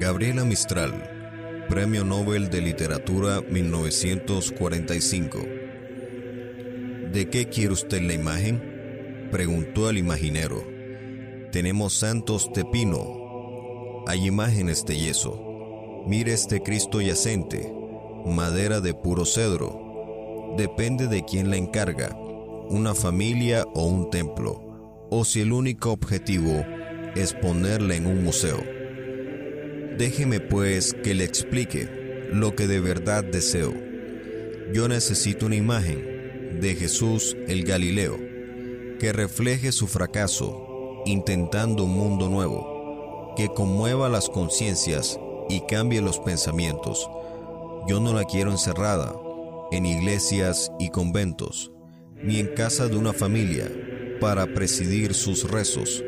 Gabriela 0.00 0.44
Mistral, 0.46 1.66
Premio 1.68 2.04
Nobel 2.06 2.48
de 2.48 2.62
Literatura 2.62 3.42
1945. 3.42 5.38
¿De 7.12 7.28
qué 7.28 7.50
quiere 7.50 7.74
usted 7.74 8.00
la 8.00 8.14
imagen? 8.14 9.28
Preguntó 9.30 9.90
el 9.90 9.98
imaginero. 9.98 10.64
Tenemos 11.52 11.92
santos 11.92 12.50
de 12.54 12.64
pino. 12.64 14.02
Hay 14.06 14.26
imágenes 14.26 14.86
de 14.86 14.96
yeso. 14.96 15.38
Mire 16.06 16.32
este 16.32 16.62
Cristo 16.62 17.02
yacente, 17.02 17.70
madera 18.24 18.80
de 18.80 18.94
puro 18.94 19.26
cedro. 19.26 20.54
Depende 20.56 21.08
de 21.08 21.26
quién 21.26 21.50
la 21.50 21.58
encarga, 21.58 22.16
una 22.70 22.94
familia 22.94 23.66
o 23.74 23.84
un 23.84 24.08
templo, 24.08 25.06
o 25.10 25.26
si 25.26 25.42
el 25.42 25.52
único 25.52 25.92
objetivo 25.92 26.64
es 27.14 27.34
ponerla 27.34 27.96
en 27.96 28.06
un 28.06 28.24
museo. 28.24 28.79
Déjeme 30.00 30.40
pues 30.40 30.94
que 30.94 31.12
le 31.12 31.24
explique 31.24 31.86
lo 32.32 32.56
que 32.56 32.66
de 32.66 32.80
verdad 32.80 33.22
deseo. 33.22 33.74
Yo 34.72 34.88
necesito 34.88 35.44
una 35.44 35.56
imagen 35.56 36.58
de 36.58 36.74
Jesús 36.74 37.36
el 37.48 37.64
Galileo 37.64 38.16
que 38.98 39.12
refleje 39.12 39.72
su 39.72 39.86
fracaso 39.88 41.02
intentando 41.04 41.84
un 41.84 41.90
mundo 41.90 42.30
nuevo, 42.30 43.34
que 43.36 43.48
conmueva 43.48 44.08
las 44.08 44.30
conciencias 44.30 45.20
y 45.50 45.60
cambie 45.66 46.00
los 46.00 46.18
pensamientos. 46.18 47.06
Yo 47.86 48.00
no 48.00 48.14
la 48.14 48.24
quiero 48.24 48.52
encerrada 48.52 49.14
en 49.70 49.84
iglesias 49.84 50.72
y 50.78 50.88
conventos, 50.88 51.72
ni 52.22 52.38
en 52.38 52.46
casa 52.54 52.88
de 52.88 52.96
una 52.96 53.12
familia 53.12 53.70
para 54.18 54.46
presidir 54.46 55.12
sus 55.12 55.50
rezos. 55.50 56.02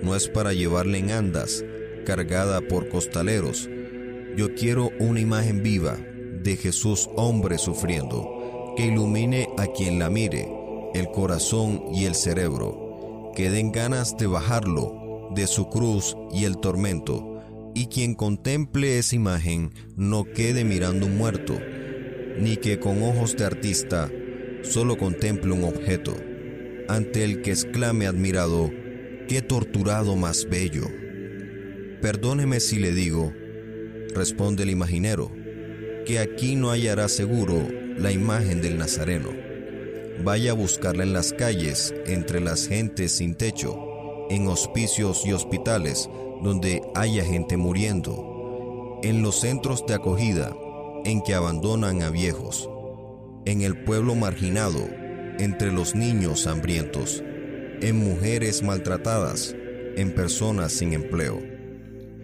No 0.00 0.16
es 0.16 0.26
para 0.26 0.54
llevarle 0.54 1.00
en 1.00 1.10
andas 1.10 1.62
cargada 2.06 2.62
por 2.62 2.88
costaleros. 2.88 3.68
Yo 4.36 4.54
quiero 4.54 4.90
una 4.98 5.20
imagen 5.20 5.62
viva 5.62 5.98
de 6.42 6.56
Jesús 6.56 7.10
hombre 7.16 7.58
sufriendo, 7.58 8.74
que 8.76 8.86
ilumine 8.86 9.50
a 9.58 9.66
quien 9.66 9.98
la 9.98 10.08
mire, 10.08 10.48
el 10.94 11.10
corazón 11.10 11.82
y 11.92 12.04
el 12.04 12.14
cerebro, 12.14 13.32
que 13.34 13.50
den 13.50 13.72
ganas 13.72 14.16
de 14.16 14.26
bajarlo 14.26 15.30
de 15.34 15.46
su 15.46 15.68
cruz 15.68 16.16
y 16.32 16.44
el 16.44 16.58
tormento, 16.58 17.42
y 17.74 17.86
quien 17.86 18.14
contemple 18.14 18.98
esa 18.98 19.16
imagen 19.16 19.72
no 19.96 20.24
quede 20.24 20.64
mirando 20.64 21.06
un 21.06 21.18
muerto, 21.18 21.58
ni 22.38 22.56
que 22.56 22.78
con 22.78 23.02
ojos 23.02 23.36
de 23.36 23.44
artista 23.44 24.10
solo 24.62 24.96
contemple 24.96 25.52
un 25.52 25.64
objeto, 25.64 26.14
ante 26.88 27.24
el 27.24 27.42
que 27.42 27.50
exclame 27.50 28.06
admirado, 28.06 28.70
qué 29.28 29.42
torturado 29.42 30.16
más 30.16 30.46
bello. 30.48 30.86
Perdóneme 32.00 32.60
si 32.60 32.78
le 32.78 32.92
digo, 32.92 33.32
responde 34.14 34.64
el 34.64 34.70
imaginero, 34.70 35.32
que 36.04 36.18
aquí 36.18 36.54
no 36.54 36.70
hallará 36.70 37.08
seguro 37.08 37.66
la 37.96 38.12
imagen 38.12 38.60
del 38.60 38.76
Nazareno. 38.76 39.30
Vaya 40.22 40.50
a 40.50 40.54
buscarla 40.54 41.04
en 41.04 41.14
las 41.14 41.32
calles, 41.32 41.94
entre 42.06 42.40
las 42.40 42.68
gentes 42.68 43.12
sin 43.12 43.34
techo, 43.34 43.78
en 44.28 44.46
hospicios 44.46 45.24
y 45.24 45.32
hospitales 45.32 46.10
donde 46.42 46.82
haya 46.94 47.24
gente 47.24 47.56
muriendo, 47.56 49.00
en 49.02 49.22
los 49.22 49.40
centros 49.40 49.86
de 49.86 49.94
acogida 49.94 50.54
en 51.06 51.22
que 51.22 51.32
abandonan 51.32 52.02
a 52.02 52.10
viejos, 52.10 52.68
en 53.46 53.62
el 53.62 53.84
pueblo 53.84 54.14
marginado, 54.14 54.86
entre 55.38 55.72
los 55.72 55.94
niños 55.94 56.46
hambrientos, 56.46 57.24
en 57.80 57.96
mujeres 57.96 58.62
maltratadas, 58.62 59.56
en 59.96 60.14
personas 60.14 60.72
sin 60.72 60.92
empleo 60.92 61.55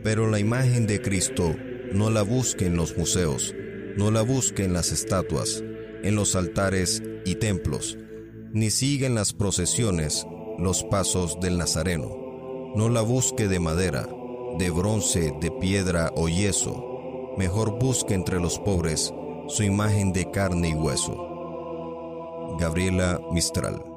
pero 0.03 0.29
la 0.29 0.39
imagen 0.39 0.87
de 0.87 1.01
Cristo 1.01 1.55
no 1.93 2.11
la 2.11 2.23
busque 2.23 2.67
en 2.67 2.77
los 2.77 2.97
museos, 2.97 3.55
no 3.97 4.11
la 4.11 4.23
busque 4.23 4.65
en 4.65 4.73
las 4.73 4.93
estatuas, 4.93 5.63
en 6.03 6.17
los 6.17 6.35
altares 6.35 7.03
y 7.25 7.37
templos, 7.37 7.99
ni 8.53 8.71
siga 8.71 9.07
en 9.07 9.15
las 9.15 9.33
procesiones 9.33 10.27
los 10.59 10.85
pasos 10.85 11.39
del 11.41 11.59
Nazareno. 11.59 12.11
No 12.75 12.89
la 12.89 13.03
busque 13.03 13.49
de 13.49 13.61
madera, 13.61 14.09
de 14.59 14.71
bronce, 14.71 15.33
de 15.41 15.51
piedra 15.51 16.11
o 16.17 16.29
yeso. 16.29 17.33
Mejor 17.37 17.79
busque 17.79 18.15
entre 18.15 18.41
los 18.41 18.59
pobres 18.59 19.13
su 19.49 19.63
imagen 19.63 20.13
de 20.13 20.31
carne 20.31 20.71
y 20.71 20.75
hueso. 20.75 21.17
Gabriela 22.59 23.21
Mistral 23.33 23.92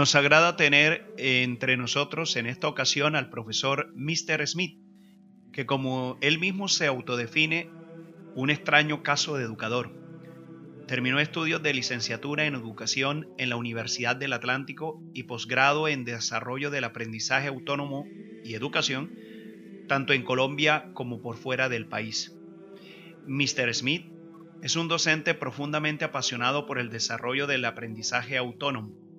Nos 0.00 0.14
agrada 0.14 0.56
tener 0.56 1.12
entre 1.18 1.76
nosotros 1.76 2.34
en 2.36 2.46
esta 2.46 2.68
ocasión 2.68 3.14
al 3.16 3.28
profesor 3.28 3.92
Mr. 3.94 4.46
Smith, 4.46 4.80
que 5.52 5.66
como 5.66 6.16
él 6.22 6.38
mismo 6.38 6.68
se 6.68 6.86
autodefine, 6.86 7.68
un 8.34 8.48
extraño 8.48 9.02
caso 9.02 9.36
de 9.36 9.44
educador. 9.44 9.92
Terminó 10.86 11.20
estudios 11.20 11.62
de 11.62 11.74
licenciatura 11.74 12.46
en 12.46 12.54
educación 12.54 13.28
en 13.36 13.50
la 13.50 13.56
Universidad 13.56 14.16
del 14.16 14.32
Atlántico 14.32 15.02
y 15.12 15.24
posgrado 15.24 15.86
en 15.86 16.06
desarrollo 16.06 16.70
del 16.70 16.84
aprendizaje 16.84 17.48
autónomo 17.48 18.06
y 18.42 18.54
educación, 18.54 19.12
tanto 19.86 20.14
en 20.14 20.22
Colombia 20.22 20.92
como 20.94 21.20
por 21.20 21.36
fuera 21.36 21.68
del 21.68 21.86
país. 21.86 22.34
Mr. 23.26 23.74
Smith 23.74 24.06
es 24.62 24.76
un 24.76 24.88
docente 24.88 25.34
profundamente 25.34 26.06
apasionado 26.06 26.64
por 26.64 26.78
el 26.78 26.88
desarrollo 26.88 27.46
del 27.46 27.66
aprendizaje 27.66 28.38
autónomo 28.38 29.09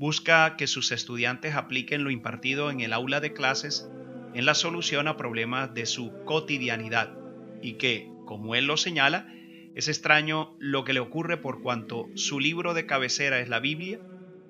busca 0.00 0.56
que 0.56 0.66
sus 0.66 0.92
estudiantes 0.92 1.54
apliquen 1.54 2.04
lo 2.04 2.10
impartido 2.10 2.70
en 2.70 2.80
el 2.80 2.94
aula 2.94 3.20
de 3.20 3.34
clases 3.34 3.86
en 4.32 4.46
la 4.46 4.54
solución 4.54 5.08
a 5.08 5.18
problemas 5.18 5.74
de 5.74 5.84
su 5.84 6.24
cotidianidad 6.24 7.12
y 7.60 7.74
que, 7.74 8.08
como 8.24 8.54
él 8.54 8.64
lo 8.64 8.78
señala, 8.78 9.30
es 9.74 9.88
extraño 9.88 10.56
lo 10.58 10.84
que 10.84 10.94
le 10.94 11.00
ocurre 11.00 11.36
por 11.36 11.60
cuanto 11.60 12.08
su 12.14 12.40
libro 12.40 12.72
de 12.72 12.86
cabecera 12.86 13.40
es 13.40 13.50
la 13.50 13.60
Biblia, 13.60 14.00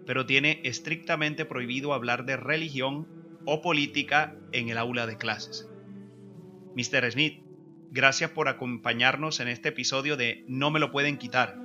pero 0.06 0.24
tiene 0.24 0.60
estrictamente 0.62 1.44
prohibido 1.44 1.94
hablar 1.94 2.26
de 2.26 2.36
religión 2.36 3.08
o 3.44 3.60
política 3.60 4.36
en 4.52 4.68
el 4.68 4.78
aula 4.78 5.08
de 5.08 5.16
clases. 5.16 5.68
Mr. 6.76 7.10
Smith, 7.10 7.42
gracias 7.90 8.30
por 8.30 8.46
acompañarnos 8.46 9.40
en 9.40 9.48
este 9.48 9.70
episodio 9.70 10.16
de 10.16 10.44
No 10.46 10.70
me 10.70 10.78
lo 10.78 10.92
pueden 10.92 11.18
quitar 11.18 11.59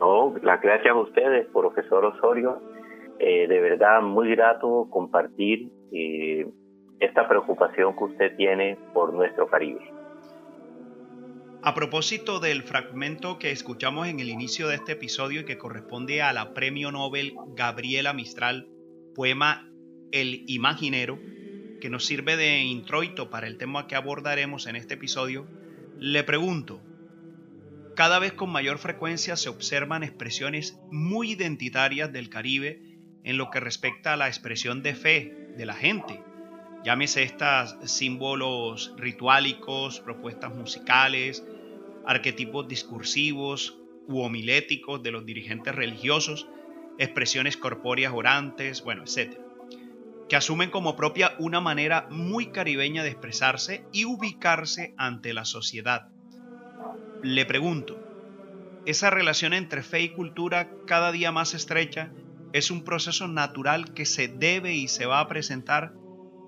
no, 0.00 0.34
las 0.42 0.60
gracias 0.60 0.94
a 0.94 0.98
ustedes, 0.98 1.46
profesor 1.52 2.04
Osorio. 2.04 2.60
Eh, 3.18 3.46
de 3.48 3.60
verdad, 3.60 4.02
muy 4.02 4.30
grato 4.30 4.88
compartir 4.90 5.70
eh, 5.92 6.46
esta 7.00 7.28
preocupación 7.28 7.96
que 7.96 8.04
usted 8.04 8.36
tiene 8.36 8.76
por 8.92 9.12
nuestro 9.14 9.46
Caribe. 9.46 9.90
A 11.62 11.74
propósito 11.74 12.38
del 12.38 12.62
fragmento 12.62 13.38
que 13.38 13.50
escuchamos 13.50 14.06
en 14.06 14.20
el 14.20 14.28
inicio 14.28 14.68
de 14.68 14.76
este 14.76 14.92
episodio 14.92 15.40
y 15.40 15.44
que 15.44 15.58
corresponde 15.58 16.22
a 16.22 16.32
la 16.32 16.54
Premio 16.54 16.92
Nobel 16.92 17.34
Gabriela 17.56 18.12
Mistral, 18.12 18.68
poema 19.14 19.68
El 20.12 20.44
Imaginero, 20.46 21.18
que 21.80 21.90
nos 21.90 22.04
sirve 22.04 22.36
de 22.36 22.60
introito 22.60 23.30
para 23.30 23.46
el 23.46 23.58
tema 23.58 23.86
que 23.86 23.96
abordaremos 23.96 24.66
en 24.66 24.76
este 24.76 24.94
episodio, 24.94 25.46
le 25.98 26.22
pregunto, 26.22 26.80
cada 27.96 28.18
vez 28.18 28.34
con 28.34 28.50
mayor 28.50 28.76
frecuencia 28.76 29.36
se 29.36 29.48
observan 29.48 30.02
expresiones 30.02 30.78
muy 30.90 31.32
identitarias 31.32 32.12
del 32.12 32.28
Caribe 32.28 32.82
en 33.24 33.38
lo 33.38 33.50
que 33.50 33.58
respecta 33.58 34.12
a 34.12 34.16
la 34.18 34.28
expresión 34.28 34.82
de 34.82 34.94
fe 34.94 35.48
de 35.56 35.64
la 35.64 35.72
gente. 35.72 36.22
Llámese 36.84 37.22
estas 37.22 37.78
símbolos 37.90 38.92
rituálicos, 38.98 40.00
propuestas 40.00 40.54
musicales, 40.54 41.42
arquetipos 42.04 42.68
discursivos 42.68 43.78
u 44.06 44.20
homiléticos 44.20 45.02
de 45.02 45.12
los 45.12 45.24
dirigentes 45.24 45.74
religiosos, 45.74 46.46
expresiones 46.98 47.56
corpóreas 47.56 48.12
orantes, 48.14 48.84
bueno, 48.84 49.04
etc. 49.04 49.38
Que 50.28 50.36
asumen 50.36 50.68
como 50.68 50.96
propia 50.96 51.34
una 51.38 51.62
manera 51.62 52.08
muy 52.10 52.48
caribeña 52.48 53.02
de 53.02 53.08
expresarse 53.08 53.86
y 53.90 54.04
ubicarse 54.04 54.92
ante 54.98 55.32
la 55.32 55.46
sociedad 55.46 56.10
le 57.22 57.44
pregunto, 57.46 57.96
¿esa 58.86 59.10
relación 59.10 59.52
entre 59.52 59.82
fe 59.82 60.00
y 60.02 60.08
cultura 60.10 60.70
cada 60.86 61.12
día 61.12 61.32
más 61.32 61.54
estrecha 61.54 62.12
es 62.52 62.70
un 62.70 62.84
proceso 62.84 63.28
natural 63.28 63.94
que 63.94 64.06
se 64.06 64.28
debe 64.28 64.74
y 64.74 64.88
se 64.88 65.06
va 65.06 65.20
a 65.20 65.28
presentar 65.28 65.92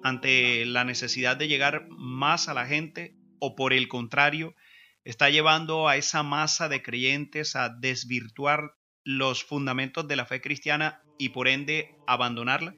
ante 0.03 0.65
la 0.65 0.85
necesidad 0.85 1.37
de 1.37 1.49
llegar 1.49 1.87
más 1.91 2.49
a 2.49 2.55
la 2.55 2.67
gente 2.67 3.15
o 3.41 3.55
por 3.55 3.73
el 3.73 3.89
contrario, 3.89 4.55
está 5.05 5.31
llevando 5.31 5.89
a 5.89 5.97
esa 5.97 6.23
masa 6.23 6.69
de 6.69 6.83
creyentes 6.83 7.57
a 7.57 7.69
desvirtuar 7.69 8.73
los 9.05 9.45
fundamentos 9.45 10.07
de 10.07 10.17
la 10.17 10.27
fe 10.27 10.41
cristiana 10.41 11.01
y 11.19 11.31
por 11.31 11.49
ende 11.49 11.95
abandonarla? 12.07 12.75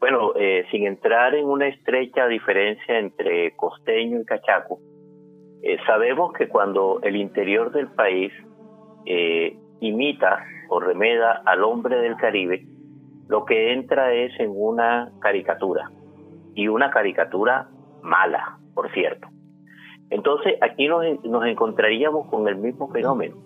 Bueno, 0.00 0.34
eh, 0.36 0.66
sin 0.70 0.86
entrar 0.86 1.34
en 1.34 1.46
una 1.46 1.68
estrecha 1.68 2.26
diferencia 2.26 2.98
entre 2.98 3.56
costeño 3.56 4.20
y 4.20 4.24
cachaco, 4.24 4.78
eh, 5.66 5.78
sabemos 5.86 6.34
que 6.34 6.46
cuando 6.46 7.00
el 7.02 7.16
interior 7.16 7.72
del 7.72 7.88
país 7.88 8.30
eh, 9.06 9.56
imita 9.80 10.44
o 10.68 10.78
remeda 10.78 11.40
al 11.46 11.64
hombre 11.64 11.96
del 11.96 12.16
Caribe, 12.16 12.66
lo 13.28 13.46
que 13.46 13.72
entra 13.72 14.12
es 14.12 14.38
en 14.38 14.52
una 14.54 15.10
caricatura, 15.20 15.90
y 16.54 16.68
una 16.68 16.90
caricatura 16.90 17.68
mala, 18.02 18.58
por 18.74 18.92
cierto. 18.92 19.28
Entonces 20.10 20.58
aquí 20.60 20.86
nos, 20.86 21.46
encontraríamos 21.46 22.28
con 22.28 22.46
el 22.46 22.56
mismo 22.56 22.90
fenómeno. 22.90 23.36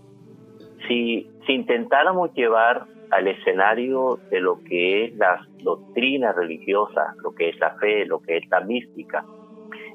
Si, 0.88 1.31
si 1.47 1.53
intentáramos 1.53 2.35
llevar 2.35 2.87
al 3.12 3.29
escenario 3.29 4.19
de 4.29 4.41
lo 4.41 4.59
que 4.65 5.05
es 5.05 5.17
la 5.17 5.47
doctrina 5.62 6.32
religiosa, 6.32 7.15
lo 7.23 7.32
que 7.32 7.50
es 7.50 7.61
la 7.61 7.76
fe, 7.76 8.05
lo 8.06 8.19
que 8.20 8.38
es 8.38 8.50
la 8.50 8.61
mística, 8.62 9.25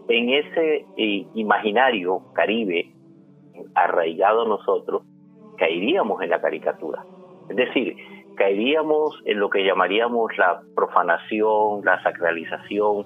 en 0.08 0.30
ese 0.30 0.86
eh, 0.98 1.28
imaginario 1.34 2.22
caribe 2.34 2.92
arraigado 3.76 4.46
nosotros, 4.46 5.04
caeríamos 5.58 6.22
en 6.22 6.30
la 6.30 6.42
caricatura. 6.42 7.06
Es 7.50 7.56
decir, 7.56 7.96
caeríamos 8.36 9.22
en 9.26 9.40
lo 9.40 9.50
que 9.50 9.64
llamaríamos 9.64 10.38
la 10.38 10.62
profanación, 10.76 11.84
la 11.86 12.02
sacralización 12.04 13.06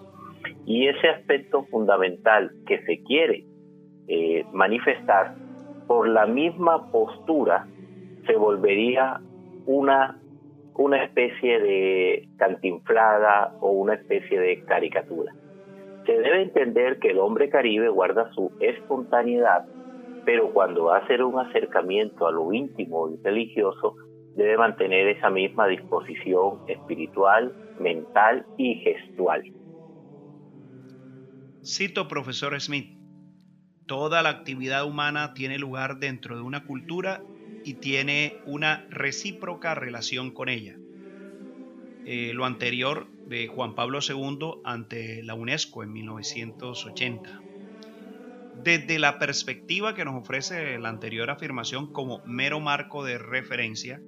y 0.65 0.87
ese 0.87 1.09
aspecto 1.09 1.63
fundamental 1.65 2.51
que 2.65 2.81
se 2.85 3.03
quiere 3.03 3.45
eh, 4.07 4.45
manifestar 4.53 5.35
por 5.87 6.07
la 6.07 6.25
misma 6.25 6.91
postura 6.91 7.67
se 8.25 8.35
volvería 8.35 9.21
una, 9.65 10.19
una 10.75 11.03
especie 11.03 11.59
de 11.59 12.29
cantinflada 12.37 13.53
o 13.61 13.71
una 13.71 13.95
especie 13.95 14.39
de 14.39 14.63
caricatura. 14.65 15.33
Se 16.07 16.13
debe 16.13 16.41
entender 16.41 16.99
que 16.99 17.09
el 17.09 17.19
hombre 17.19 17.49
caribe 17.49 17.89
guarda 17.89 18.31
su 18.33 18.49
espontaneidad, 18.61 19.65
pero 20.23 20.53
cuando 20.53 20.85
va 20.85 20.97
a 20.97 20.99
hacer 21.01 21.21
un 21.21 21.37
acercamiento 21.37 22.25
a 22.25 22.31
lo 22.31 22.53
íntimo 22.53 23.09
y 23.09 23.17
religioso, 23.21 23.93
debe 24.37 24.57
mantener 24.57 25.09
esa 25.09 25.29
misma 25.29 25.67
disposición 25.67 26.59
espiritual, 26.69 27.53
mental 27.81 28.45
y 28.57 28.75
gestual. 28.75 29.43
Cito, 31.61 32.07
profesor 32.07 32.57
Smith, 32.61 32.97
toda 33.85 34.21
la 34.21 34.29
actividad 34.29 34.85
humana 34.85 35.33
tiene 35.33 35.59
lugar 35.59 35.97
dentro 35.97 36.37
de 36.37 36.41
una 36.41 36.65
cultura 36.65 37.21
y 37.65 37.73
tiene 37.73 38.37
una 38.45 38.87
recíproca 38.89 39.75
relación 39.75 40.31
con 40.31 40.47
ella. 40.47 40.77
Eh, 42.09 42.31
lo 42.33 42.45
anterior 42.45 43.07
de 43.25 43.47
Juan 43.47 43.75
Pablo 43.75 43.99
II 43.99 44.61
ante 44.63 45.21
la 45.23 45.33
UNESCO 45.33 45.83
en 45.83 45.91
1980. 45.91 47.41
Desde 48.63 48.97
la 48.97 49.19
perspectiva 49.19 49.93
que 49.93 50.05
nos 50.05 50.15
ofrece 50.15 50.79
la 50.79 50.87
anterior 50.87 51.29
afirmación 51.29 51.91
como 51.91 52.23
mero 52.25 52.61
marco 52.61 53.03
de 53.03 53.17
referencia, 53.17 54.01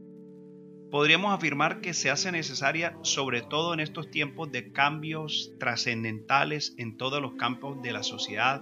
podríamos 0.89 1.33
afirmar 1.33 1.81
que 1.81 1.93
se 1.93 2.09
hace 2.09 2.31
necesaria, 2.31 2.97
sobre 3.01 3.41
todo 3.41 3.73
en 3.73 3.81
estos 3.81 4.09
tiempos 4.09 4.49
de 4.49 4.71
cambios 4.71 5.51
trascendentales 5.59 6.75
en 6.77 6.95
todos 6.95 7.21
los 7.21 7.33
campos 7.33 7.81
de 7.81 7.91
la 7.91 8.03
sociedad, 8.03 8.61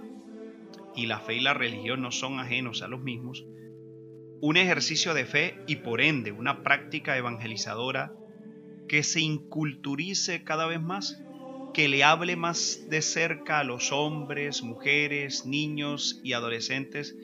y 0.96 1.06
la 1.06 1.20
fe 1.20 1.34
y 1.34 1.40
la 1.40 1.54
religión 1.54 2.02
no 2.02 2.10
son 2.10 2.40
ajenos 2.40 2.82
a 2.82 2.88
los 2.88 3.02
mismos, 3.02 3.46
un 4.40 4.56
ejercicio 4.56 5.14
de 5.14 5.26
fe 5.26 5.60
y 5.68 5.76
por 5.76 6.00
ende 6.00 6.32
una 6.32 6.64
práctica 6.64 7.16
evangelizadora 7.16 8.14
que 8.88 9.02
se 9.02 9.20
inculturice 9.20 10.42
cada 10.42 10.66
vez 10.66 10.80
más, 10.80 11.22
que 11.74 11.88
le 11.88 12.02
hable 12.02 12.36
más 12.36 12.88
de 12.88 13.02
cerca 13.02 13.60
a 13.60 13.64
los 13.64 13.92
hombres, 13.92 14.62
mujeres, 14.62 15.46
niños 15.46 16.20
y 16.24 16.32
adolescentes 16.32 17.14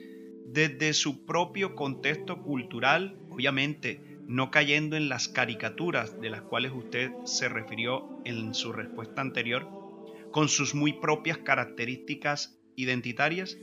desde 0.45 0.93
su 0.93 1.25
propio 1.25 1.75
contexto 1.75 2.41
cultural, 2.41 3.17
obviamente 3.29 3.99
no 4.27 4.51
cayendo 4.51 4.95
en 4.95 5.09
las 5.09 5.27
caricaturas 5.27 6.19
de 6.21 6.29
las 6.29 6.41
cuales 6.41 6.71
usted 6.73 7.11
se 7.25 7.49
refirió 7.49 8.07
en 8.23 8.53
su 8.53 8.71
respuesta 8.71 9.21
anterior, 9.21 9.67
con 10.31 10.49
sus 10.49 10.73
muy 10.73 10.93
propias 10.93 11.39
características 11.39 12.57
identitarias, 12.75 13.57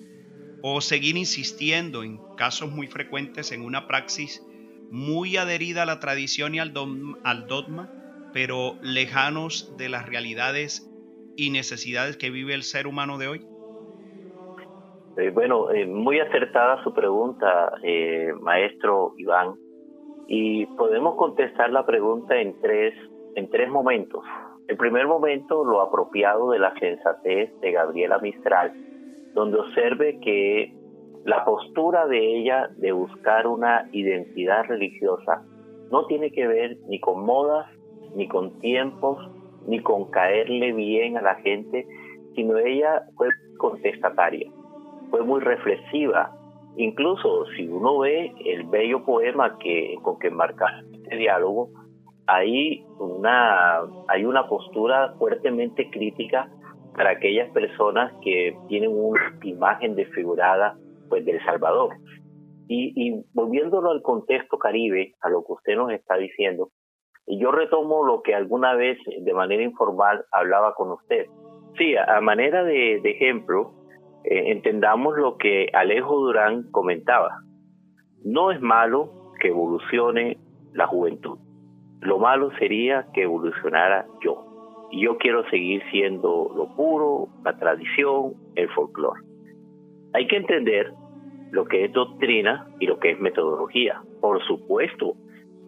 o 0.63 0.81
seguir 0.81 1.17
insistiendo 1.17 2.05
en 2.05 2.21
casos 2.37 2.71
muy 2.71 2.87
frecuentes 2.87 3.51
en 3.51 3.63
una 3.63 3.89
praxis 3.89 4.43
muy 4.93 5.39
adherida 5.39 5.83
a 5.83 5.87
la 5.87 6.01
tradición 6.01 6.55
y 6.55 6.59
al 6.59 6.75
dogma, 6.75 7.89
pero 8.35 8.75
lejanos 8.83 9.75
de 9.79 9.89
las 9.89 10.07
realidades 10.07 10.87
y 11.35 11.51
necesidades 11.51 12.19
que 12.19 12.31
vive 12.31 12.53
el 12.53 12.63
ser 12.63 12.87
humano 12.87 13.17
de 13.17 13.29
hoy? 13.29 13.41
Eh, 15.17 15.31
bueno, 15.31 15.71
eh, 15.71 15.87
muy 15.87 16.21
acertada 16.21 16.83
su 16.85 16.93
pregunta, 16.93 17.73
eh, 17.83 18.33
maestro 18.41 19.15
Iván, 19.17 19.55
y 20.29 20.67
podemos 20.67 21.17
contestar 21.17 21.71
la 21.71 21.87
pregunta 21.87 22.39
en 22.39 22.61
tres, 22.61 22.95
en 23.35 23.49
tres 23.49 23.71
momentos. 23.71 24.23
El 24.69 24.77
primer 24.77 25.07
momento, 25.07 25.65
lo 25.65 25.81
apropiado 25.81 26.51
de 26.51 26.59
la 26.59 26.75
sensatez 26.79 27.51
de 27.61 27.73
Gabriela 27.73 28.19
Mistral, 28.19 28.73
donde 29.35 29.59
observe 29.59 30.19
que 30.21 30.82
la 31.25 31.45
postura 31.45 32.07
de 32.07 32.39
ella 32.39 32.69
de 32.79 32.93
buscar 32.93 33.47
una 33.47 33.89
identidad 33.93 34.65
religiosa 34.67 35.43
no 35.91 36.07
tiene 36.07 36.33
que 36.33 36.47
ver 36.47 36.79
ni 36.89 36.99
con 36.99 37.25
modas, 37.25 37.67
ni 38.17 38.27
con 38.27 38.59
tiempos, 38.59 39.19
ni 39.67 39.81
con 39.81 40.11
caerle 40.11 40.73
bien 40.73 41.17
a 41.17 41.23
la 41.23 41.37
gente, 41.37 41.87
sino 42.35 42.59
ella 42.59 43.05
fue 43.17 43.29
contestataria, 43.59 44.51
fue 45.11 45.23
muy 45.23 45.41
reflexiva. 45.41 46.35
Incluso 46.77 47.45
si 47.57 47.69
uno 47.69 47.99
ve 47.99 48.33
el 48.45 48.65
bello 48.65 49.05
poema 49.05 49.59
que, 49.59 49.97
con 50.03 50.19
que 50.19 50.31
marca 50.31 50.67
este 50.93 51.17
diálogo, 51.17 51.69
hay 52.27 52.85
una, 52.99 53.81
hay 54.09 54.25
una 54.25 54.49
postura 54.49 55.15
fuertemente 55.19 55.89
crítica 55.91 56.49
para 56.97 57.11
aquellas 57.11 57.51
personas 57.51 58.13
que 58.23 58.57
tienen 58.69 58.91
una 58.93 59.21
imagen 59.43 59.95
desfigurada 59.95 60.77
pues 61.13 61.27
del 61.27 61.45
Salvador. 61.45 61.91
Y, 62.69 62.95
y 62.97 63.23
volviéndolo 63.35 63.91
al 63.91 64.01
contexto 64.01 64.57
caribe, 64.57 65.15
a 65.21 65.29
lo 65.29 65.45
que 65.45 65.53
usted 65.53 65.77
nos 65.77 65.93
está 65.93 66.17
diciendo, 66.17 66.71
yo 67.27 67.53
retomo 67.53 68.03
lo 68.03 68.23
que 68.23 68.35
alguna 68.35 68.73
vez 68.75 68.97
de 69.07 69.35
manera 69.35 69.63
informal 69.63 70.25
hablaba 70.33 70.73
con 70.73 70.91
usted. 70.93 71.27
Sí, 71.77 71.95
a, 71.97 72.19
manera 72.23 72.65
de, 72.65 72.97
ejemplo, 73.05 73.75
eh, 74.25 74.53
entendamos 74.53 75.19
lo 75.19 75.37
que 75.37 75.69
Alejo 75.75 76.19
Durán 76.19 76.71
comentaba. 76.71 77.43
No 78.25 78.51
es 78.51 78.61
malo 78.63 79.35
que 79.39 79.49
evolucione 79.49 80.39
la 80.73 80.87
juventud. 80.87 81.39
Lo 82.01 82.19
malo 82.19 82.53
sería 82.59 83.07
que 83.13 83.25
evolucionara 83.25 84.07
yo 84.25 84.89
y 84.91 85.05
yo 85.05 85.19
quiero 85.19 85.47
seguir 85.51 85.83
siendo 85.91 86.51
lo 86.57 86.75
puro, 86.75 87.29
la 87.45 87.55
tradición, 87.59 88.33
el 88.55 88.71
folclore. 88.71 89.21
Hay 90.15 90.27
que 90.27 90.37
entender 90.37 90.93
lo 91.53 91.67
que 91.67 91.85
es 91.85 91.93
doctrina 91.93 92.67
y 92.81 92.87
lo 92.87 92.99
que 92.99 93.13
es 93.13 93.21
metodología. 93.21 94.01
Por 94.21 94.43
supuesto 94.45 95.15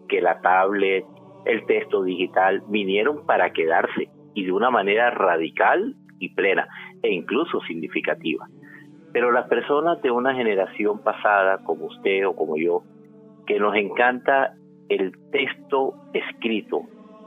que 0.09 0.19
la 0.19 0.41
tablet, 0.41 1.05
el 1.45 1.65
texto 1.67 2.03
digital 2.03 2.63
vinieron 2.67 3.25
para 3.25 3.53
quedarse 3.53 4.09
y 4.33 4.45
de 4.45 4.51
una 4.51 4.71
manera 4.71 5.11
radical 5.11 5.95
y 6.19 6.33
plena 6.33 6.67
e 7.03 7.13
incluso 7.13 7.61
significativa. 7.61 8.47
Pero 9.13 9.31
las 9.31 9.47
personas 9.47 10.01
de 10.01 10.09
una 10.09 10.33
generación 10.33 11.03
pasada, 11.03 11.59
como 11.63 11.85
usted 11.85 12.27
o 12.27 12.35
como 12.35 12.57
yo, 12.57 12.83
que 13.45 13.59
nos 13.59 13.75
encanta 13.75 14.55
el 14.89 15.13
texto 15.31 15.93
escrito, 16.13 16.81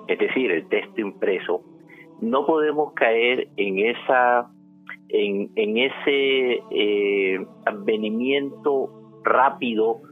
es 0.09 0.19
decir, 0.19 0.51
el 0.51 0.69
texto 0.69 1.01
impreso, 1.01 1.63
no 2.21 2.45
podemos 2.45 2.93
caer 2.95 3.49
en 3.57 3.79
esa 3.79 4.51
en, 5.09 5.79
ese 5.79 6.61
eh, 6.71 7.47
advenimiento 7.65 8.91
rápido 9.25 10.03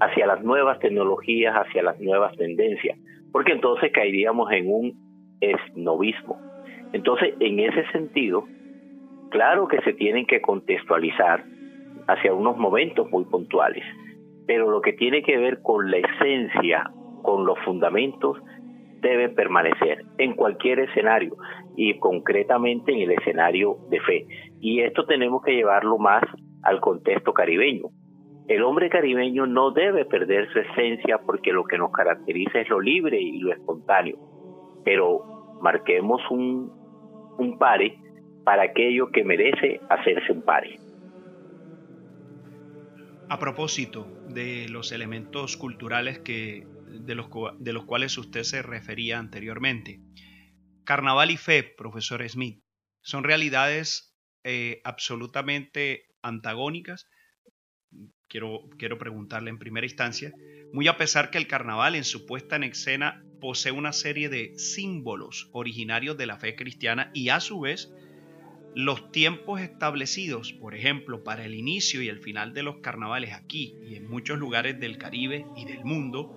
hacia 0.00 0.26
las 0.26 0.42
nuevas 0.42 0.78
tecnologías, 0.80 1.54
hacia 1.54 1.82
las 1.82 2.00
nuevas 2.00 2.34
tendencias, 2.36 2.98
porque 3.32 3.52
entonces 3.52 3.92
caeríamos 3.92 4.50
en 4.52 4.72
un 4.72 5.36
esnovismo. 5.40 6.38
Entonces, 6.92 7.34
en 7.38 7.60
ese 7.60 7.86
sentido, 7.92 8.44
claro 9.30 9.68
que 9.68 9.80
se 9.82 9.92
tienen 9.92 10.26
que 10.26 10.40
contextualizar 10.40 11.44
hacia 12.08 12.34
unos 12.34 12.56
momentos 12.56 13.08
muy 13.10 13.24
puntuales, 13.24 13.84
pero 14.46 14.70
lo 14.70 14.80
que 14.80 14.92
tiene 14.94 15.22
que 15.22 15.36
ver 15.36 15.62
con 15.62 15.90
la 15.90 15.98
esencia, 15.98 16.90
con 17.22 17.44
los 17.46 17.58
fundamentos, 17.60 18.38
debe 19.00 19.28
permanecer 19.28 20.04
en 20.18 20.34
cualquier 20.34 20.80
escenario 20.80 21.36
y 21.76 21.98
concretamente 21.98 22.92
en 22.92 23.00
el 23.00 23.12
escenario 23.12 23.78
de 23.90 24.00
fe. 24.00 24.26
Y 24.60 24.80
esto 24.80 25.06
tenemos 25.06 25.42
que 25.42 25.52
llevarlo 25.52 25.98
más 25.98 26.22
al 26.62 26.80
contexto 26.80 27.32
caribeño. 27.32 27.88
El 28.48 28.62
hombre 28.62 28.90
caribeño 28.90 29.46
no 29.46 29.70
debe 29.70 30.04
perder 30.04 30.52
su 30.52 30.58
esencia 30.58 31.18
porque 31.24 31.52
lo 31.52 31.64
que 31.64 31.78
nos 31.78 31.92
caracteriza 31.92 32.60
es 32.60 32.68
lo 32.68 32.80
libre 32.80 33.20
y 33.20 33.38
lo 33.38 33.52
espontáneo. 33.52 34.18
Pero 34.84 35.58
marquemos 35.62 36.20
un, 36.30 36.72
un 37.38 37.58
pare 37.58 37.96
para 38.44 38.64
aquello 38.64 39.10
que 39.10 39.24
merece 39.24 39.80
hacerse 39.88 40.32
un 40.32 40.42
pare. 40.42 40.78
A 43.28 43.38
propósito 43.38 44.08
de 44.28 44.66
los 44.68 44.90
elementos 44.90 45.56
culturales 45.56 46.18
que, 46.18 46.66
de, 46.90 47.14
los, 47.14 47.28
de 47.58 47.72
los 47.72 47.84
cuales 47.84 48.16
usted 48.18 48.42
se 48.42 48.62
refería 48.62 49.18
anteriormente, 49.18 50.00
carnaval 50.84 51.30
y 51.30 51.36
fe, 51.36 51.62
profesor 51.62 52.28
Smith, 52.28 52.62
son 53.02 53.24
realidades 53.24 54.16
eh, 54.44 54.80
absolutamente 54.84 56.06
antagónicas. 56.22 57.06
Quiero, 58.28 58.68
quiero 58.78 58.98
preguntarle 58.98 59.50
en 59.50 59.58
primera 59.58 59.86
instancia, 59.86 60.32
muy 60.72 60.86
a 60.88 60.96
pesar 60.96 61.30
que 61.30 61.38
el 61.38 61.48
carnaval 61.48 61.94
en 61.94 62.04
su 62.04 62.26
puesta 62.26 62.56
en 62.56 62.64
escena 62.64 63.24
posee 63.40 63.72
una 63.72 63.92
serie 63.92 64.28
de 64.28 64.56
símbolos 64.58 65.48
originarios 65.52 66.16
de 66.16 66.26
la 66.26 66.38
fe 66.38 66.54
cristiana 66.54 67.10
y 67.14 67.30
a 67.30 67.40
su 67.40 67.60
vez 67.60 67.92
los 68.74 69.10
tiempos 69.10 69.60
establecidos, 69.60 70.52
por 70.52 70.74
ejemplo, 70.74 71.24
para 71.24 71.44
el 71.44 71.54
inicio 71.54 72.02
y 72.02 72.08
el 72.08 72.20
final 72.20 72.54
de 72.54 72.62
los 72.62 72.78
carnavales 72.78 73.32
aquí 73.32 73.76
y 73.84 73.96
en 73.96 74.08
muchos 74.08 74.38
lugares 74.38 74.78
del 74.78 74.96
Caribe 74.96 75.44
y 75.56 75.64
del 75.64 75.84
mundo, 75.84 76.36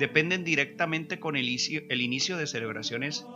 dependen 0.00 0.44
directamente 0.44 1.20
con 1.20 1.36
el 1.36 1.48
inicio, 1.48 2.36
de 2.36 2.46
celebraciones 2.46 3.26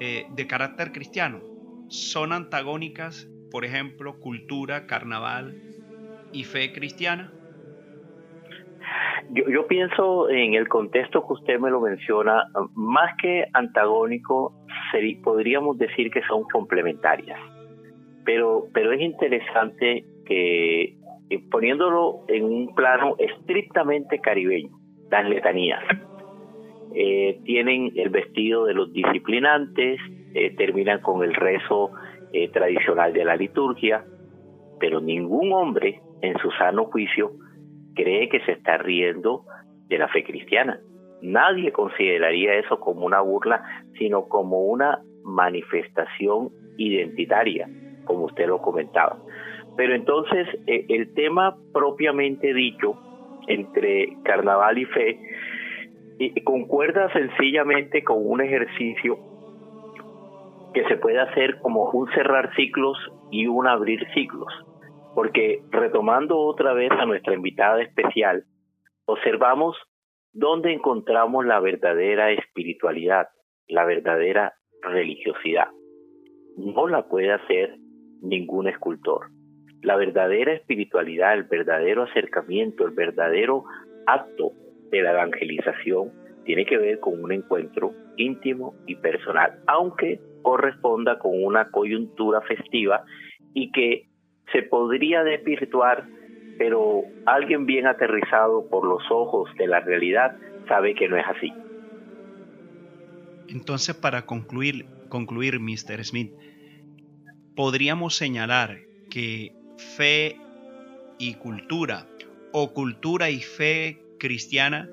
eh, 0.00 0.24
de 0.34 0.46
carácter 0.46 0.92
cristiano. 0.92 1.40
Son 1.88 2.32
antagónicas, 2.32 3.28
por 3.50 3.66
ejemplo, 3.66 4.18
cultura, 4.18 4.86
carnaval 4.86 5.54
y 6.32 6.44
fe 6.44 6.72
cristiana. 6.72 7.32
Yo, 9.32 9.44
yo 9.48 9.66
pienso 9.66 10.30
en 10.30 10.54
el 10.54 10.68
contexto 10.68 11.26
que 11.26 11.34
usted 11.34 11.60
me 11.60 11.70
lo 11.70 11.82
menciona, 11.82 12.44
más 12.74 13.14
que 13.20 13.44
antagónico, 13.52 14.54
podríamos 15.22 15.76
decir 15.76 16.10
que 16.10 16.22
son 16.22 16.44
complementarias. 16.44 17.38
Pero, 18.24 18.68
pero 18.72 18.92
es 18.92 19.00
interesante 19.02 20.04
que 20.24 20.96
eh, 21.30 21.44
poniéndolo 21.50 22.24
en 22.28 22.44
un 22.44 22.74
plano 22.74 23.16
estrictamente 23.18 24.18
caribeño, 24.18 24.79
las 25.10 25.28
letanías. 25.28 25.82
Eh, 26.94 27.40
tienen 27.44 27.92
el 27.96 28.10
vestido 28.10 28.64
de 28.64 28.74
los 28.74 28.92
disciplinantes, 28.92 30.00
eh, 30.34 30.54
terminan 30.56 31.00
con 31.00 31.22
el 31.22 31.34
rezo 31.34 31.90
tradicional 32.52 33.12
de 33.12 33.24
la 33.24 33.34
liturgia, 33.34 34.04
pero 34.78 35.00
ningún 35.00 35.52
hombre 35.52 36.00
en 36.22 36.38
su 36.38 36.48
sano 36.52 36.84
juicio 36.84 37.32
cree 37.96 38.28
que 38.28 38.38
se 38.44 38.52
está 38.52 38.78
riendo 38.78 39.44
de 39.88 39.98
la 39.98 40.06
fe 40.06 40.22
cristiana. 40.22 40.78
Nadie 41.22 41.72
consideraría 41.72 42.54
eso 42.54 42.78
como 42.78 43.04
una 43.04 43.20
burla, 43.20 43.64
sino 43.98 44.28
como 44.28 44.60
una 44.60 45.00
manifestación 45.24 46.50
identitaria 46.76 47.68
como 48.10 48.24
usted 48.24 48.48
lo 48.48 48.60
comentaba. 48.60 49.18
Pero 49.76 49.94
entonces 49.94 50.48
eh, 50.66 50.84
el 50.88 51.14
tema 51.14 51.56
propiamente 51.72 52.52
dicho 52.52 52.96
entre 53.46 54.16
carnaval 54.24 54.78
y 54.78 54.84
fe 54.86 55.18
concuerda 56.44 57.12
sencillamente 57.12 58.04
con 58.04 58.18
un 58.20 58.40
ejercicio 58.40 59.18
que 60.74 60.84
se 60.84 60.96
puede 60.96 61.18
hacer 61.18 61.58
como 61.60 61.90
un 61.90 62.10
cerrar 62.12 62.54
ciclos 62.54 62.96
y 63.30 63.46
un 63.46 63.66
abrir 63.66 64.06
ciclos. 64.14 64.52
Porque 65.14 65.62
retomando 65.70 66.38
otra 66.38 66.72
vez 66.72 66.90
a 66.92 67.06
nuestra 67.06 67.34
invitada 67.34 67.82
especial, 67.82 68.44
observamos 69.06 69.76
dónde 70.32 70.72
encontramos 70.72 71.44
la 71.44 71.58
verdadera 71.58 72.30
espiritualidad, 72.30 73.28
la 73.66 73.84
verdadera 73.84 74.54
religiosidad. 74.82 75.68
No 76.56 76.86
la 76.86 77.08
puede 77.08 77.32
hacer 77.32 77.76
ningún 78.22 78.68
escultor. 78.68 79.26
La 79.82 79.96
verdadera 79.96 80.52
espiritualidad, 80.52 81.34
el 81.34 81.44
verdadero 81.44 82.02
acercamiento, 82.04 82.86
el 82.86 82.92
verdadero 82.92 83.64
acto 84.06 84.52
de 84.90 85.02
la 85.02 85.12
evangelización 85.12 86.12
tiene 86.44 86.66
que 86.66 86.78
ver 86.78 87.00
con 87.00 87.22
un 87.22 87.32
encuentro 87.32 87.92
íntimo 88.16 88.74
y 88.86 88.96
personal, 88.96 89.60
aunque 89.66 90.20
corresponda 90.42 91.18
con 91.18 91.32
una 91.42 91.70
coyuntura 91.70 92.40
festiva 92.42 93.04
y 93.54 93.70
que 93.72 94.06
se 94.52 94.62
podría 94.62 95.22
desvirtuar, 95.22 96.06
pero 96.58 97.02
alguien 97.26 97.66
bien 97.66 97.86
aterrizado 97.86 98.68
por 98.68 98.86
los 98.86 99.02
ojos 99.10 99.48
de 99.56 99.66
la 99.66 99.80
realidad 99.80 100.36
sabe 100.68 100.94
que 100.94 101.08
no 101.08 101.16
es 101.16 101.24
así. 101.26 101.52
Entonces, 103.48 103.94
para 103.96 104.26
concluir, 104.26 104.86
concluir, 105.08 105.58
Mr. 105.58 106.04
Smith, 106.04 106.32
podríamos 107.56 108.16
señalar 108.16 108.78
que 109.10 109.52
fe 109.96 110.36
y 111.18 111.34
cultura 111.34 112.06
o 112.52 112.72
cultura 112.72 113.30
y 113.30 113.40
fe 113.40 114.02
cristiana 114.18 114.88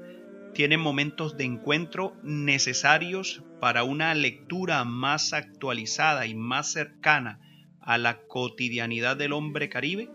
tienen 0.53 0.79
momentos 0.79 1.37
de 1.37 1.43
encuentro 1.43 2.13
necesarios 2.23 3.43
para 3.59 3.83
una 3.83 4.13
lectura 4.15 4.83
más 4.85 5.33
actualizada 5.33 6.25
y 6.25 6.35
más 6.35 6.71
cercana 6.71 7.39
a 7.81 7.97
la 7.97 8.17
cotidianidad 8.27 9.17
del 9.17 9.33
hombre 9.33 9.69
caribe? 9.69 10.09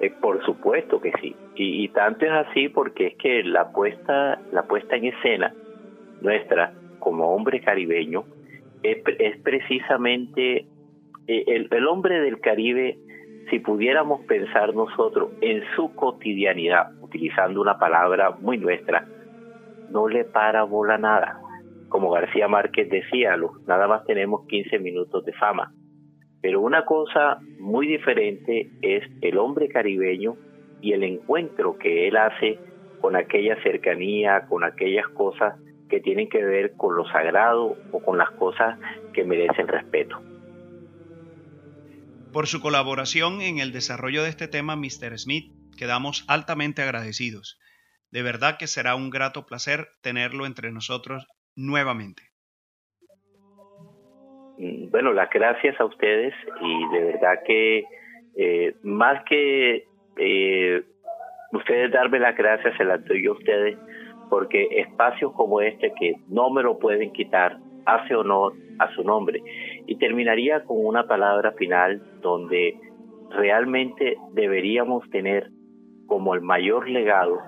Eh, 0.00 0.10
por 0.20 0.44
supuesto 0.44 1.00
que 1.00 1.12
sí. 1.20 1.34
Y, 1.54 1.88
tanto 1.88 2.24
es 2.24 2.32
así 2.32 2.68
porque 2.68 3.08
es 3.08 3.16
que 3.16 3.42
la 3.44 3.70
puesta, 3.72 4.40
la 4.52 4.62
puesta 4.64 4.96
en 4.96 5.06
escena 5.06 5.54
nuestra 6.20 6.72
como 6.98 7.34
hombre 7.34 7.60
caribeño 7.60 8.24
es, 8.82 9.02
precisamente 9.42 10.66
eh, 11.26 11.44
el, 11.46 11.86
hombre 11.86 12.20
del 12.20 12.40
Caribe, 12.40 12.98
si 13.50 13.58
pudiéramos 13.58 14.22
pensar 14.26 14.74
nosotros 14.74 15.32
en 15.40 15.62
su 15.76 15.94
cotidianidad, 15.94 16.92
utilizando 17.00 17.60
una 17.60 17.78
palabra 17.78 18.30
muy 18.40 18.58
nuestra, 18.58 19.06
no 19.90 20.08
le 20.08 20.24
para 20.24 20.64
bola 20.64 20.98
nada. 20.98 21.40
Como 21.88 22.10
García 22.10 22.48
Márquez 22.48 22.88
decía, 22.88 23.36
nada 23.66 23.86
más 23.86 24.04
tenemos 24.06 24.46
15 24.46 24.78
minutos 24.78 25.24
de 25.24 25.32
fama. 25.34 25.72
Pero 26.40 26.60
una 26.60 26.84
cosa 26.84 27.38
muy 27.60 27.86
diferente 27.86 28.70
es 28.80 29.04
el 29.20 29.38
hombre 29.38 29.68
caribeño 29.68 30.34
y 30.80 30.92
el 30.92 31.04
encuentro 31.04 31.78
que 31.78 32.08
él 32.08 32.16
hace 32.16 32.58
con 33.00 33.16
aquella 33.16 33.62
cercanía, 33.62 34.46
con 34.48 34.64
aquellas 34.64 35.06
cosas 35.08 35.54
que 35.88 36.00
tienen 36.00 36.28
que 36.28 36.42
ver 36.42 36.72
con 36.76 36.96
lo 36.96 37.06
sagrado 37.06 37.76
o 37.92 38.00
con 38.00 38.16
las 38.16 38.30
cosas 38.32 38.78
que 39.12 39.24
merecen 39.24 39.68
respeto. 39.68 40.18
Por 42.32 42.46
su 42.46 42.62
colaboración 42.62 43.42
en 43.42 43.58
el 43.58 43.72
desarrollo 43.72 44.22
de 44.22 44.30
este 44.30 44.48
tema, 44.48 44.74
Mr. 44.74 45.18
Smith, 45.18 45.52
quedamos 45.76 46.24
altamente 46.28 46.80
agradecidos. 46.80 47.60
De 48.10 48.22
verdad 48.22 48.56
que 48.58 48.66
será 48.66 48.94
un 48.94 49.10
grato 49.10 49.44
placer 49.44 49.88
tenerlo 50.02 50.46
entre 50.46 50.72
nosotros 50.72 51.26
nuevamente. 51.54 52.22
Mm, 54.56 54.90
bueno, 54.90 55.12
las 55.12 55.28
gracias 55.28 55.78
a 55.78 55.84
ustedes 55.84 56.32
y 56.62 56.88
de 56.96 57.04
verdad 57.04 57.42
que 57.46 57.84
eh, 58.36 58.76
más 58.82 59.22
que 59.24 59.84
eh, 60.16 60.82
ustedes 61.52 61.92
darme 61.92 62.18
las 62.18 62.34
gracias, 62.34 62.74
se 62.78 62.84
las 62.84 63.04
doy 63.04 63.26
a 63.26 63.32
ustedes 63.32 63.76
porque 64.30 64.68
espacios 64.80 65.32
como 65.34 65.60
este 65.60 65.92
que 66.00 66.14
no 66.28 66.48
me 66.48 66.62
lo 66.62 66.78
pueden 66.78 67.12
quitar 67.12 67.58
hace 67.84 68.14
honor 68.14 68.54
a 68.78 68.90
su 68.94 69.04
nombre. 69.04 69.42
Y 69.86 69.96
terminaría 69.96 70.64
con 70.64 70.84
una 70.84 71.06
palabra 71.06 71.52
final 71.52 72.02
donde 72.20 72.78
realmente 73.30 74.16
deberíamos 74.32 75.08
tener 75.10 75.50
como 76.06 76.34
el 76.34 76.40
mayor 76.40 76.88
legado 76.88 77.38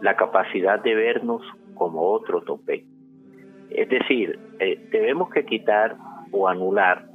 la 0.00 0.16
capacidad 0.16 0.82
de 0.82 0.94
vernos 0.94 1.42
como 1.74 2.12
otro 2.12 2.42
tope. 2.42 2.84
Es 3.70 3.88
decir, 3.88 4.38
eh, 4.60 4.78
debemos 4.90 5.30
que 5.30 5.44
quitar 5.44 5.96
o 6.30 6.48
anular 6.48 7.06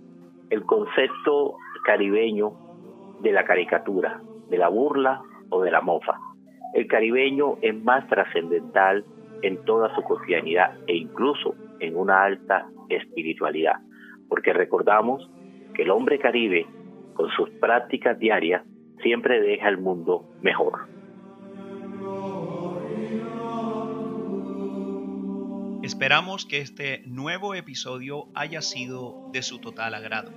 el 0.50 0.64
concepto 0.64 1.56
caribeño 1.86 2.54
de 3.22 3.32
la 3.32 3.46
caricatura, 3.46 4.22
de 4.50 4.58
la 4.58 4.68
burla 4.68 5.22
o 5.50 5.62
de 5.62 5.72
la 5.72 5.82
mofa. 5.82 6.18
El 6.74 6.88
caribeño 6.88 7.58
es 7.62 7.76
más 7.84 8.08
trascendental 8.08 9.06
en 9.42 9.64
toda 9.66 9.94
su 9.96 10.02
cotidianidad 10.04 10.78
e 10.88 10.96
incluso 10.96 11.56
en 11.80 11.96
una 11.96 12.24
alta 12.24 12.68
espiritualidad, 12.90 13.76
porque 14.30 14.54
recordamos 14.54 15.30
que 15.74 15.82
el 15.82 15.92
hombre 15.92 16.20
caribe, 16.20 16.66
con 17.14 17.30
sus 17.32 17.50
prácticas 17.50 18.18
diarias, 18.18 18.64
siempre 19.02 19.42
deja 19.42 19.68
el 19.68 19.78
mundo 19.78 20.26
mejor. 20.42 20.88
Esperamos 25.84 26.46
que 26.46 26.60
este 26.60 27.02
nuevo 27.08 27.56
episodio 27.56 28.28
haya 28.36 28.62
sido 28.62 29.30
de 29.34 29.42
su 29.42 29.60
total 29.60 29.96
agrado. 29.96 30.32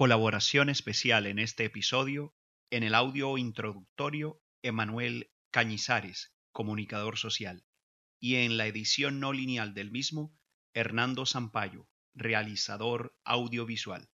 Colaboración 0.00 0.70
especial 0.70 1.26
en 1.26 1.38
este 1.38 1.64
episodio, 1.64 2.32
en 2.70 2.84
el 2.84 2.94
audio 2.94 3.36
introductorio, 3.36 4.40
Emanuel 4.62 5.32
Cañizares, 5.50 6.32
comunicador 6.52 7.18
social, 7.18 7.64
y 8.20 8.36
en 8.36 8.56
la 8.56 8.66
edición 8.66 9.18
no 9.18 9.32
lineal 9.32 9.74
del 9.74 9.90
mismo, 9.90 10.32
Hernando 10.72 11.26
Zampayo, 11.26 11.88
realizador 12.14 13.16
audiovisual. 13.24 14.08